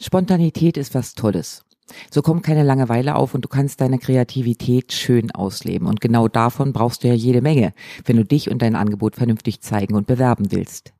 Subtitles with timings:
[0.00, 1.64] Spontanität ist was Tolles.
[2.10, 5.86] So kommt keine Langeweile auf und du kannst deine Kreativität schön ausleben.
[5.86, 7.72] Und genau davon brauchst du ja jede Menge,
[8.04, 10.92] wenn du dich und dein Angebot vernünftig zeigen und bewerben willst.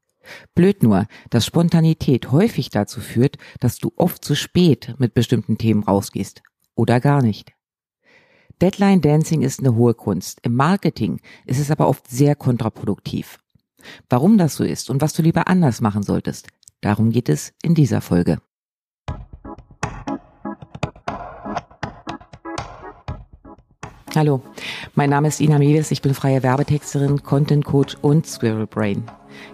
[0.55, 5.85] Blöd nur, dass Spontanität häufig dazu führt, dass du oft zu spät mit bestimmten Themen
[5.85, 6.43] rausgehst.
[6.75, 7.53] Oder gar nicht.
[8.61, 10.41] Deadline Dancing ist eine hohe Kunst.
[10.43, 13.39] Im Marketing ist es aber oft sehr kontraproduktiv.
[14.09, 16.49] Warum das so ist und was du lieber anders machen solltest,
[16.81, 18.39] darum geht es in dieser Folge.
[24.17, 24.41] Hallo,
[24.95, 29.05] mein Name ist Ina Mewes, ich bin freie Werbetexterin, Content Coach und Squirrel Brain.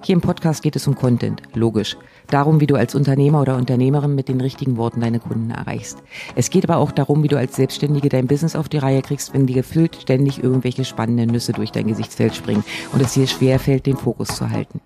[0.05, 1.97] Hier im Podcast geht es um Content, logisch.
[2.29, 5.99] Darum, wie du als Unternehmer oder Unternehmerin mit den richtigen Worten deine Kunden erreichst.
[6.37, 9.35] Es geht aber auch darum, wie du als Selbstständige dein Business auf die Reihe kriegst,
[9.35, 13.59] wenn dir gefühlt ständig irgendwelche spannenden Nüsse durch dein Gesichtsfeld springen und es dir schwer
[13.59, 14.81] fällt, den Fokus zu halten.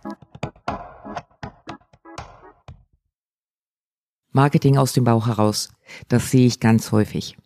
[4.33, 5.69] Marketing aus dem Bauch heraus.
[6.09, 7.37] Das sehe ich ganz häufig.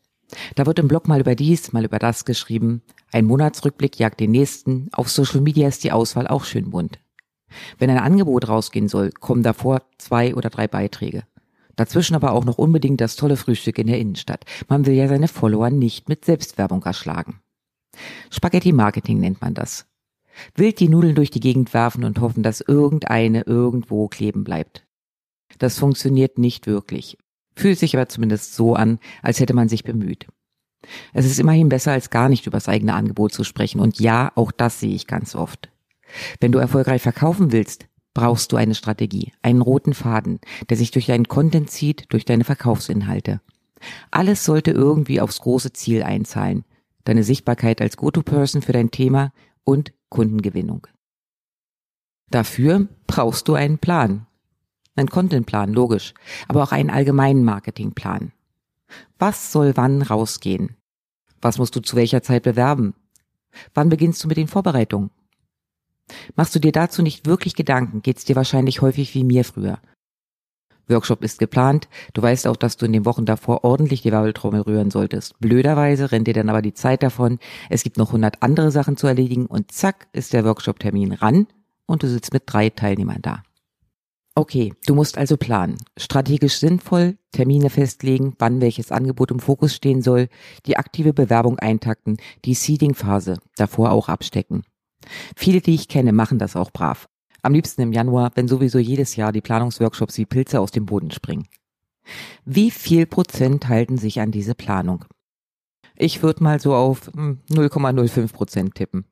[0.55, 2.83] Da wird im Blog mal über dies, mal über das geschrieben.
[3.13, 4.89] Ein Monatsrückblick jagt den nächsten.
[4.93, 6.99] Auf Social Media ist die Auswahl auch schön bunt.
[7.79, 11.25] Wenn ein Angebot rausgehen soll, kommen davor zwei oder drei Beiträge.
[11.77, 14.45] Dazwischen aber auch noch unbedingt das tolle Frühstück in der Innenstadt.
[14.69, 17.41] Man will ja seine Follower nicht mit Selbstwerbung erschlagen.
[18.31, 19.87] Spaghetti Marketing nennt man das.
[20.55, 24.87] Wild die Nudeln durch die Gegend werfen und hoffen, dass irgendeine irgendwo kleben bleibt.
[25.59, 27.19] Das funktioniert nicht wirklich.
[27.61, 30.27] Fühlt sich aber zumindest so an, als hätte man sich bemüht.
[31.13, 33.81] Es ist immerhin besser, als gar nicht über das eigene Angebot zu sprechen.
[33.81, 35.71] Und ja, auch das sehe ich ganz oft.
[36.41, 41.05] Wenn du erfolgreich verkaufen willst, brauchst du eine Strategie, einen roten Faden, der sich durch
[41.05, 43.43] deinen Content zieht, durch deine Verkaufsinhalte.
[44.11, 46.65] Alles sollte irgendwie aufs große Ziel einzahlen.
[47.05, 50.87] Deine Sichtbarkeit als Go-To-Person für dein Thema und Kundengewinnung.
[52.31, 54.27] Dafür brauchst du einen Plan.
[55.01, 56.13] Ein Contentplan, logisch,
[56.47, 58.33] aber auch einen allgemeinen Marketingplan.
[59.19, 60.77] Was soll wann rausgehen?
[61.41, 62.93] Was musst du zu welcher Zeit bewerben?
[63.73, 65.09] Wann beginnst du mit den Vorbereitungen?
[66.37, 69.79] Machst du dir dazu nicht wirklich Gedanken, geht's dir wahrscheinlich häufig wie mir früher.
[70.87, 74.61] Workshop ist geplant, du weißt auch, dass du in den Wochen davor ordentlich die Wabbeltrommel
[74.61, 75.41] rühren solltest.
[75.41, 77.39] Blöderweise rennt dir dann aber die Zeit davon,
[77.71, 81.47] es gibt noch hundert andere Sachen zu erledigen und zack ist der Workshop-Termin ran
[81.87, 83.43] und du sitzt mit drei Teilnehmern da.
[84.35, 85.77] Okay, du musst also planen.
[85.97, 90.29] Strategisch sinnvoll, Termine festlegen, wann welches Angebot im Fokus stehen soll,
[90.67, 94.63] die aktive Bewerbung eintakten, die Seeding-Phase davor auch abstecken.
[95.37, 97.09] Viele, die ich kenne, machen das auch brav.
[97.43, 101.11] Am liebsten im Januar, wenn sowieso jedes Jahr die Planungsworkshops wie Pilze aus dem Boden
[101.11, 101.49] springen.
[102.45, 105.05] Wie viel Prozent halten sich an diese Planung?
[105.97, 109.05] Ich würde mal so auf 0,05 hm, Prozent tippen.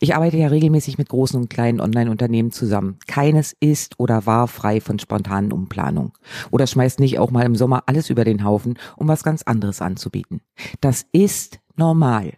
[0.00, 2.98] Ich arbeite ja regelmäßig mit großen und kleinen Online-Unternehmen zusammen.
[3.06, 6.12] Keines ist oder war frei von spontanen Umplanungen.
[6.50, 9.82] Oder schmeißt nicht auch mal im Sommer alles über den Haufen, um was ganz anderes
[9.82, 10.40] anzubieten.
[10.80, 12.34] Das ist normal.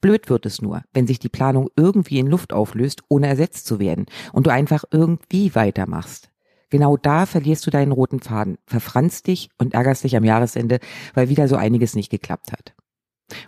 [0.00, 3.78] Blöd wird es nur, wenn sich die Planung irgendwie in Luft auflöst, ohne ersetzt zu
[3.78, 6.32] werden und du einfach irgendwie weitermachst.
[6.70, 10.80] Genau da verlierst du deinen roten Faden, verfranst dich und ärgerst dich am Jahresende,
[11.14, 12.74] weil wieder so einiges nicht geklappt hat.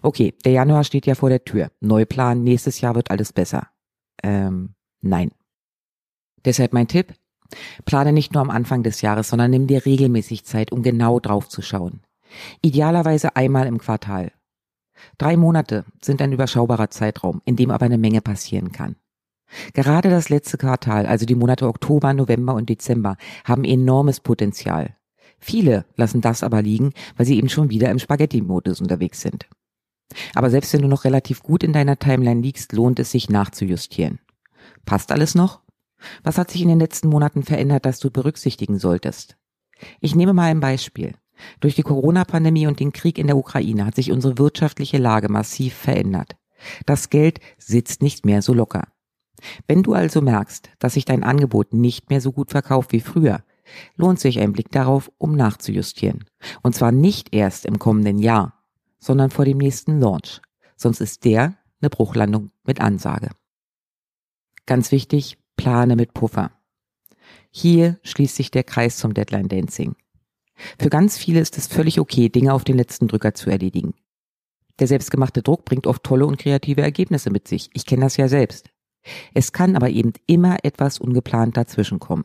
[0.03, 1.71] Okay, der Januar steht ja vor der Tür.
[1.81, 3.69] Neuplan, nächstes Jahr wird alles besser.
[4.23, 5.31] Ähm, nein.
[6.45, 7.15] Deshalb mein Tipp,
[7.85, 11.49] plane nicht nur am Anfang des Jahres, sondern nimm dir regelmäßig Zeit, um genau drauf
[11.49, 12.03] zu schauen.
[12.63, 14.33] Idealerweise einmal im Quartal.
[15.19, 18.97] Drei Monate sind ein überschaubarer Zeitraum, in dem aber eine Menge passieren kann.
[19.73, 24.97] Gerade das letzte Quartal, also die Monate Oktober, November und Dezember, haben enormes Potenzial.
[25.39, 29.47] Viele lassen das aber liegen, weil sie eben schon wieder im Spaghetti-Modus unterwegs sind.
[30.35, 34.21] Aber selbst wenn du noch relativ gut in deiner Timeline liegst, lohnt es sich nachzujustieren.
[34.85, 35.61] Passt alles noch?
[36.23, 39.37] Was hat sich in den letzten Monaten verändert, das du berücksichtigen solltest?
[40.01, 41.15] Ich nehme mal ein Beispiel.
[41.61, 45.75] Durch die Corona-Pandemie und den Krieg in der Ukraine hat sich unsere wirtschaftliche Lage massiv
[45.75, 46.37] verändert.
[46.87, 48.89] Das Geld sitzt nicht mehr so locker.
[49.67, 53.43] Wenn du also merkst, dass sich dein Angebot nicht mehr so gut verkauft wie früher,
[53.97, 56.25] lohnt sich ein Blick darauf, um nachzujustieren.
[56.63, 58.54] Und zwar nicht erst im kommenden Jahr,
[59.05, 60.41] sondern vor dem nächsten Launch.
[60.77, 63.29] Sonst ist der eine Bruchlandung mit Ansage.
[64.65, 66.53] Ganz wichtig, plane mit Puffer.
[67.51, 69.95] Hier schließt sich der Kreis zum Deadline Dancing.
[70.79, 73.93] Für ganz viele ist es völlig okay, Dinge auf den letzten Drücker zu erledigen.
[74.79, 77.69] Der selbstgemachte Druck bringt oft tolle und kreative Ergebnisse mit sich.
[77.75, 78.71] Ich kenne das ja selbst.
[79.35, 82.25] Es kann aber eben immer etwas ungeplant dazwischenkommen.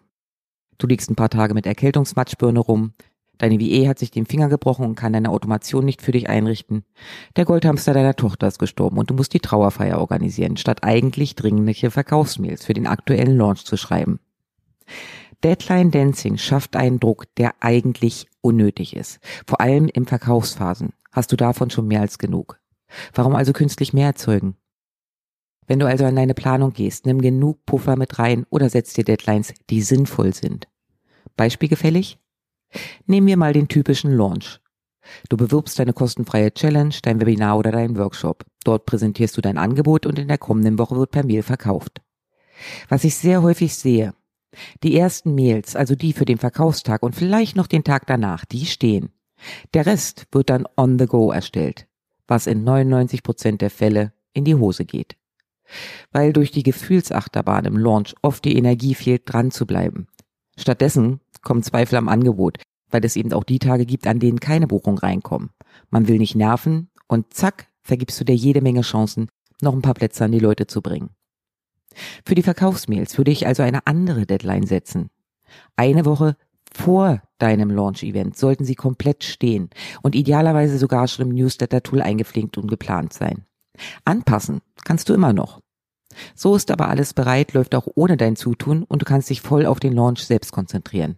[0.77, 2.93] Du liegst ein paar Tage mit Erkältungsmatschbirne rum,
[3.39, 6.83] Deine WE hat sich den Finger gebrochen und kann deine Automation nicht für dich einrichten.
[7.37, 11.89] Der Goldhamster deiner Tochter ist gestorben und du musst die Trauerfeier organisieren, statt eigentlich dringliche
[11.89, 14.19] Verkaufsmails für den aktuellen Launch zu schreiben.
[15.43, 19.19] Deadline Dancing schafft einen Druck, der eigentlich unnötig ist.
[19.47, 22.59] Vor allem im Verkaufsphasen hast du davon schon mehr als genug.
[23.13, 24.57] Warum also künstlich mehr erzeugen?
[25.65, 29.05] Wenn du also an deine Planung gehst, nimm genug Puffer mit rein oder setz dir
[29.05, 30.67] Deadlines, die sinnvoll sind.
[31.37, 32.19] Beispiel gefällig?
[33.05, 34.59] Nehmen wir mal den typischen Launch.
[35.29, 38.45] Du bewirbst deine kostenfreie Challenge, dein Webinar oder deinen Workshop.
[38.63, 42.01] Dort präsentierst du dein Angebot und in der kommenden Woche wird per Mail verkauft.
[42.89, 44.13] Was ich sehr häufig sehe,
[44.83, 48.65] die ersten Mails, also die für den Verkaufstag und vielleicht noch den Tag danach, die
[48.65, 49.09] stehen.
[49.73, 51.87] Der Rest wird dann on the go erstellt,
[52.27, 55.15] was in 99 Prozent der Fälle in die Hose geht.
[56.11, 60.07] Weil durch die Gefühlsachterbahn im Launch oft die Energie fehlt, dran zu bleiben.
[60.57, 62.57] Stattdessen kommen Zweifel am Angebot,
[62.89, 65.51] weil es eben auch die Tage gibt, an denen keine Buchungen reinkommen.
[65.89, 69.29] Man will nicht nerven und zack, vergibst du dir jede Menge Chancen,
[69.61, 71.09] noch ein paar Plätze an die Leute zu bringen.
[72.25, 75.09] Für die Verkaufsmails würde ich also eine andere Deadline setzen.
[75.75, 76.35] Eine Woche
[76.71, 79.69] vor deinem Launch-Event sollten sie komplett stehen
[80.03, 83.45] und idealerweise sogar schon im Newsletter-Tool eingepflegt und geplant sein.
[84.05, 85.61] Anpassen kannst du immer noch.
[86.35, 89.65] So ist aber alles bereit, läuft auch ohne dein Zutun und du kannst dich voll
[89.65, 91.17] auf den Launch selbst konzentrieren.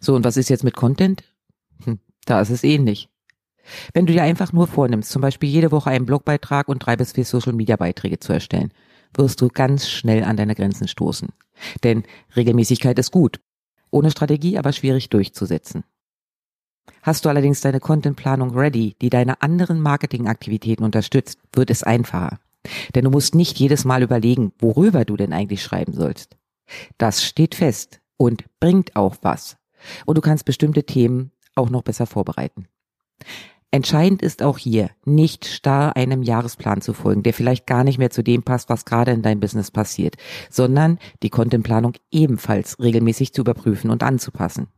[0.00, 1.24] So, und was ist jetzt mit Content?
[1.84, 3.08] Hm, da ist es ähnlich.
[3.92, 7.12] Wenn du dir einfach nur vornimmst, zum Beispiel jede Woche einen Blogbeitrag und drei bis
[7.12, 8.72] vier Social-Media-Beiträge zu erstellen,
[9.14, 11.28] wirst du ganz schnell an deine Grenzen stoßen.
[11.82, 12.02] Denn
[12.36, 13.40] Regelmäßigkeit ist gut,
[13.90, 15.84] ohne Strategie aber schwierig durchzusetzen.
[17.02, 22.38] Hast du allerdings deine Contentplanung ready, die deine anderen Marketingaktivitäten unterstützt, wird es einfacher.
[22.94, 26.36] Denn du musst nicht jedes Mal überlegen, worüber du denn eigentlich schreiben sollst.
[26.98, 29.56] Das steht fest und bringt auch was.
[30.06, 32.66] Und du kannst bestimmte Themen auch noch besser vorbereiten.
[33.70, 38.10] Entscheidend ist auch hier, nicht starr einem Jahresplan zu folgen, der vielleicht gar nicht mehr
[38.10, 40.14] zu dem passt, was gerade in deinem Business passiert,
[40.48, 44.68] sondern die Contentplanung ebenfalls regelmäßig zu überprüfen und anzupassen.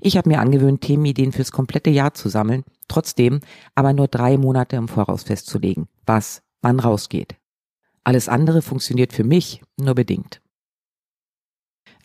[0.00, 3.40] Ich habe mir angewöhnt, Themenideen fürs komplette Jahr zu sammeln, trotzdem
[3.74, 7.34] aber nur drei Monate im Voraus festzulegen, was wann rausgeht.
[8.04, 10.40] Alles andere funktioniert für mich nur bedingt.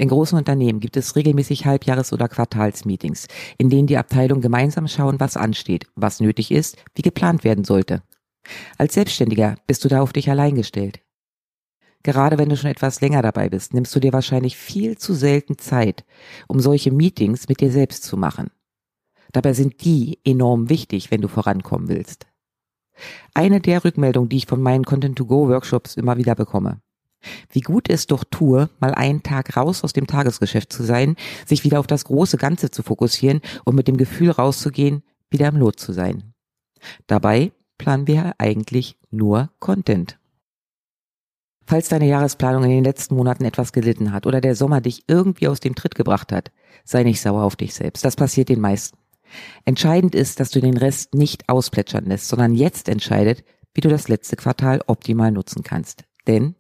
[0.02, 3.28] In großen Unternehmen gibt es regelmäßig Halbjahres- oder Quartalsmeetings,
[3.60, 8.02] in denen die Abteilungen gemeinsam schauen, was ansteht, was nötig ist, wie geplant werden sollte.
[8.80, 11.02] Als Selbstständiger bist du da auf dich allein gestellt.
[12.02, 15.60] Gerade wenn du schon etwas länger dabei bist, nimmst du dir wahrscheinlich viel zu selten
[15.60, 16.04] Zeit,
[16.48, 18.50] um solche Meetings mit dir selbst zu machen.
[19.34, 22.26] Dabei sind die enorm wichtig, wenn du vorankommen willst.
[23.36, 26.82] Eine der Rückmeldungen, die ich von meinen Content-to-Go-Workshops immer wieder bekomme.
[27.50, 31.16] Wie gut es doch tue, mal einen Tag raus aus dem Tagesgeschäft zu sein,
[31.46, 35.58] sich wieder auf das große Ganze zu fokussieren und mit dem Gefühl rauszugehen, wieder im
[35.58, 36.34] Lot zu sein.
[37.08, 40.18] Dabei planen wir eigentlich nur Content.
[41.66, 45.48] Falls deine Jahresplanung in den letzten Monaten etwas gelitten hat oder der Sommer dich irgendwie
[45.48, 46.52] aus dem Tritt gebracht hat,
[46.84, 48.04] sei nicht sauer auf dich selbst.
[48.04, 48.98] Das passiert den meisten.
[49.64, 54.10] Entscheidend ist, dass du den Rest nicht ausplätschern lässt, sondern jetzt entscheidet, wie du das
[54.10, 56.04] letzte Quartal optimal nutzen kannst.
[56.28, 56.56] Denn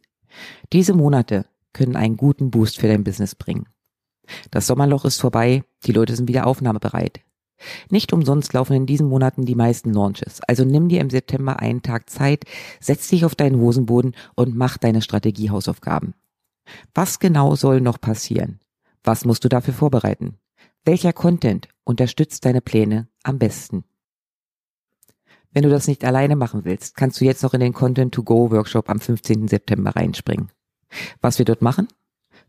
[0.73, 3.67] diese Monate können einen guten Boost für dein Business bringen.
[4.49, 7.21] Das Sommerloch ist vorbei, die Leute sind wieder aufnahmebereit.
[7.89, 10.41] Nicht umsonst laufen in diesen Monaten die meisten Launches.
[10.47, 12.45] Also nimm dir im September einen Tag Zeit,
[12.79, 16.15] setz dich auf deinen Hosenboden und mach deine Strategiehausaufgaben.
[16.93, 18.59] Was genau soll noch passieren?
[19.03, 20.37] Was musst du dafür vorbereiten?
[20.85, 23.83] Welcher Content unterstützt deine Pläne am besten?
[25.53, 28.23] Wenn du das nicht alleine machen willst, kannst du jetzt noch in den Content to
[28.23, 29.47] Go Workshop am 15.
[29.47, 30.49] September reinspringen.
[31.19, 31.87] Was wir dort machen?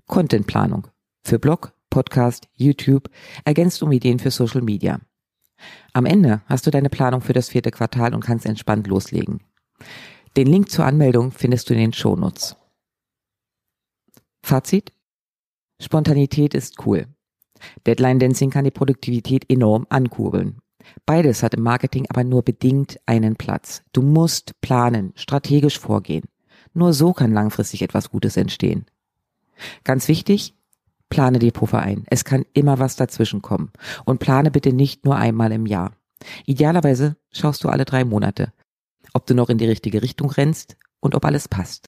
[0.06, 0.86] Contentplanung.
[1.24, 3.10] Für Blog, Podcast, YouTube,
[3.44, 5.00] ergänzt um Ideen für Social Media.
[5.92, 9.40] Am Ende hast du deine Planung für das vierte Quartal und kannst entspannt loslegen.
[10.36, 12.56] Den Link zur Anmeldung findest du in den Shownotes.
[14.42, 14.92] Fazit?
[15.80, 17.06] Spontanität ist cool.
[17.86, 20.60] Deadline Dancing kann die Produktivität enorm ankurbeln.
[21.06, 23.82] Beides hat im Marketing aber nur bedingt einen Platz.
[23.92, 26.24] Du musst planen, strategisch vorgehen.
[26.74, 28.86] Nur so kann langfristig etwas Gutes entstehen.
[29.84, 30.54] Ganz wichtig,
[31.08, 32.04] plane dir Puffer ein.
[32.08, 33.70] Es kann immer was dazwischen kommen.
[34.04, 35.92] Und plane bitte nicht nur einmal im Jahr.
[36.46, 38.52] Idealerweise schaust du alle drei Monate,
[39.12, 41.86] ob du noch in die richtige Richtung rennst und ob alles passt.